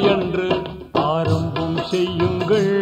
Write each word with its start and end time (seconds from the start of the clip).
என்று 0.00 0.62
ஆரம்பம் 0.92 1.78
செய்யுங்கள். 1.90 2.72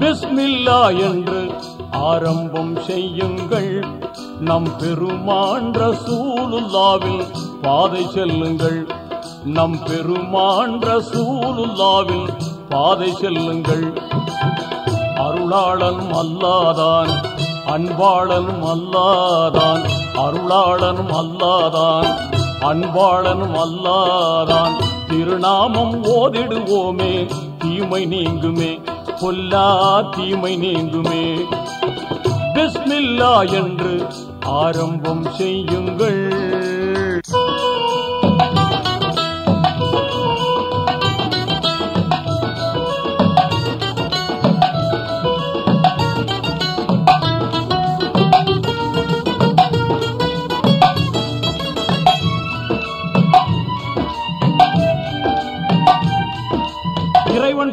பிஸ்மில்லா 0.00 0.98
என்று 0.98 1.52
ஆரம்பம் 1.90 2.76
செய்யுங்கள். 2.80 3.84
நம் 4.40 4.76
பெருமான் 4.78 5.70
ரசூலுல்லாவில் 5.70 7.26
பாதை 7.62 8.06
செல்லுங்கள். 8.06 8.86
நம் 9.44 9.84
பெருமான் 9.84 10.78
ரசூலுல்லாவில் 10.78 12.28
பாதை 12.68 13.12
செல்லுங்கள். 13.12 13.92
அருளாளன் 15.26 16.04
அல்லாதான் 16.12 17.12
அன்பாளன் 17.66 18.52
அல்லாதான் 18.62 19.82
அருளாளன் 20.14 21.10
அல்லாதான் 21.10 22.34
அன்பாளன் 22.60 23.54
அல்லாதான் 23.54 24.72
திருநாமம் 25.08 26.04
ஓதிடுவோமே. 26.04 27.30
தீமை 27.58 28.06
நீங்குமே 28.06 28.82
பொல்லா 29.20 30.00
தீமை 30.00 30.56
நீங்குமே. 30.56 31.38
பிஸ்மில்லா 32.54 33.52
என்று 33.52 34.06
ஆரம்பம் 34.40 35.24
செய்யுங்கள். 35.24 36.30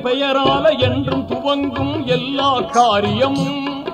பெயரால 0.04 0.80
என்றும் 0.80 1.26
துவங்கும் 1.26 2.06
எல்லா 2.06 2.60
காரியமும் 2.62 3.86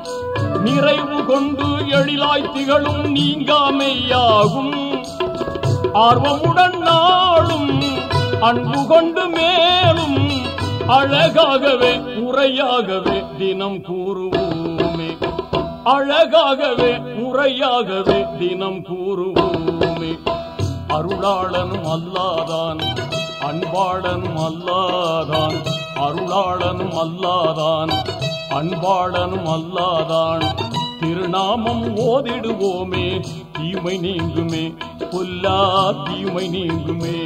நிறைவு 0.64 1.26
கொண்டு 1.26 1.66
எழிலாய் 1.66 2.52
திகழும் 2.52 3.16
நீங்காமையாகும். 3.16 4.74
ஆர்வமுடன் 5.94 6.78
நாளும் 6.78 7.82
அன்பு 8.40 8.88
கொண்டு 8.88 9.28
மேலும் 9.28 10.18
அழகாகவே 10.88 11.94
முறையாகவே 12.16 13.24
தினம் 13.38 13.78
கூறுவோமே. 13.78 15.18
அழகாகவே 15.86 16.92
முறையாகவே 17.16 18.26
தினம் 18.40 18.82
கூறுவோமே. 18.86 20.20
அருளாளனும் 20.90 21.88
அல்லாதான் 21.96 22.80
அன்பாளனும் 23.50 24.40
அல்லாதான் 24.48 25.58
அருளாளனும் 26.10 26.96
அல்லாதான் 27.06 27.92
அன்பாளனும் 28.50 29.48
அல்லாதான். 29.48 30.44
திருநாமம் 31.00 31.98
ஓதிடுவோமே 31.98 33.26
தீமை 33.52 33.98
நீங்குமே 33.98 34.78
பொல்லா 35.12 35.92
தீமை 35.92 36.50
நீங்குமே. 36.50 37.20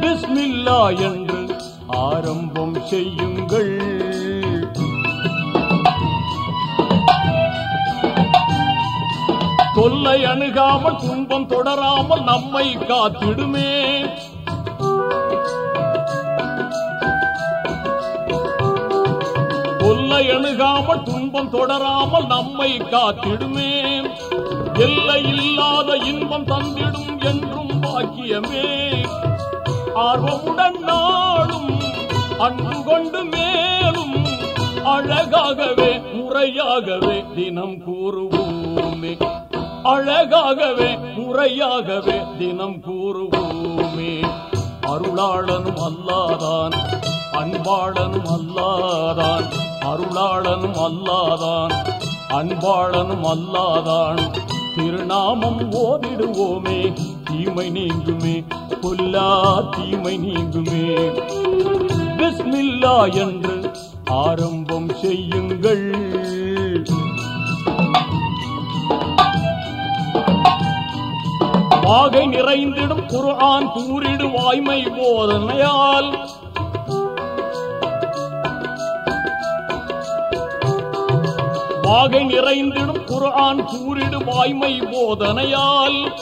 பிஸ்மில்லா 0.00 0.98
என்று 0.98 1.56
ஆரம்பம் 1.86 2.78
செய்யுங்கள். 2.84 3.96
தொல்லை 9.74 10.24
அணுகாமல் 10.24 10.96
துன்பம் 10.96 11.48
தொடராமல் 11.48 12.22
நம்மை 12.22 12.76
காத்திடுமே. 12.76 13.72
அணுகாமல் 20.26 21.02
துன்பம் 21.02 21.52
தொடராமல் 21.52 22.26
நம்மை 22.26 22.76
காத்திடுமே. 22.76 23.72
எல்லை 24.74 25.22
இல்லாத 25.22 25.96
இன்பம் 25.96 26.44
தந்திடும் 26.44 27.24
என்றும் 27.24 27.70
பாக்கியமே. 27.82 28.66
ஆர்வமுடன் 29.94 30.78
நாளும் 30.78 31.80
அன்பு 32.38 32.82
கொண்டு 32.84 33.24
மேலும் 33.24 34.26
அழகாகவே 34.84 36.02
முறையாகவே 36.12 37.24
தினம் 37.34 37.76
கூறுவோமே. 37.86 39.14
அழகாகவே 39.84 41.14
முறையாகவே 41.14 42.20
தினம் 42.38 42.80
கூறுவோமே. 42.88 44.26
அருளாளனும் 44.86 45.80
அல்லாதான் 45.80 46.74
அன்பாளனும் 47.32 48.28
அல்லாதான் 48.28 49.57
அருளாளனும் 49.98 50.76
அல்லாதான் 50.86 51.72
அன்பாளனும் 52.38 53.24
அல்லாதான். 53.30 54.20
திருநாமம் 54.74 55.62
ஓதிடுவோமே 55.72 56.80
தீமை 57.24 57.66
நீங்குமே 57.70 58.34
பொல்லா 58.80 59.30
தீமை 59.70 60.14
நீங்குமே. 60.18 60.84
பிஸ்மில்லா 62.18 62.94
என்று 63.14 63.56
ஆரம்பம் 64.04 64.88
செய்யுங்கள். 64.88 65.86
வாகை 71.82 72.24
நிறைந்திடும் 72.28 73.06
குரான் 73.12 73.72
கூறிடு 73.72 74.30
வாய்மை 74.30 74.80
போதனையால் 74.86 76.10
வாகை 81.88 82.24
நிறைந்திடும் 82.24 83.04
குரான் 83.04 83.64
கூறிடு 83.64 84.24
வாய்மை 84.24 84.80
போதனையால் 84.80 86.12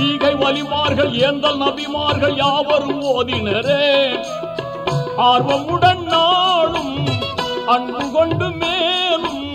ஈகை 0.00 0.34
வலிமார்கள் 0.34 1.12
ஏந்தல் 1.12 1.58
நபிமார்கள் 1.58 2.36
யாவரும் 2.36 3.02
ஓதினரே. 3.02 3.86
ஆர்வமுடன் 5.16 6.02
நாளும் 6.02 7.06
அன்பு 7.66 8.10
கொண்டு 8.10 8.50
மேலும் 8.50 9.54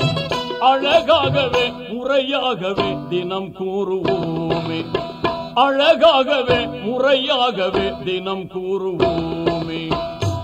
அழகாகவே 0.62 1.65
முறையாகவே 1.89 2.97
தினம் 3.09 3.51
கூறுவோமே. 3.59 4.86
அழகாகவே 5.56 6.81
முறையாகவே 6.83 7.94
தினம் 8.06 8.44
கூறுவோமே. 8.44 9.83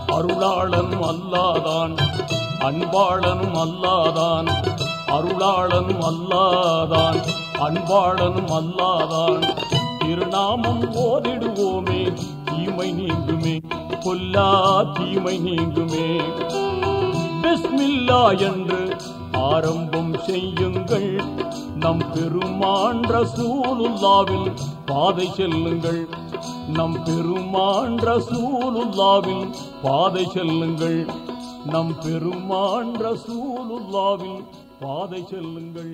அருளாளன் 0.07 0.95
அல்லாதான் 1.12 1.95
அன்பாளனும் 2.59 3.57
அல்லாதான் 3.63 4.50
அருளாளனும் 5.12 6.04
அல்லாதான் 6.10 7.19
அன்பாளனும் 7.60 8.52
அல்லாதான். 8.52 9.44
திருநாமம் 10.00 10.84
ஓதிடுவோமே 10.94 12.13
தீமை 12.46 12.94
நீங்குமே 12.94 13.60
பொல்லா 14.04 14.81
தீமை 14.81 15.40
நீங்குமே. 15.40 16.22
பிஸ்மில்லா 17.42 18.40
என்று 18.40 18.96
ஆரம்பம் 19.31 20.13
செய்யுங்கள். 20.19 21.24
நம் 21.75 22.12
பெருமான் 22.13 23.02
ரசூலுல்லாவில் 23.02 24.52
பாதை 24.86 25.30
செல்லுங்கள். 25.34 26.08
நம் 26.68 27.04
பெருமான் 27.04 27.96
ரசூலுல்லாவில் 27.96 29.56
பாதை 29.84 30.25
செல்லுங்கள். 30.34 31.06
நம் 31.66 31.96
பெருமான் 32.04 32.94
ரசூலுல்லாவில் 32.96 34.44
பாதை 34.81 35.25
செல்லுங்கள். 35.30 35.92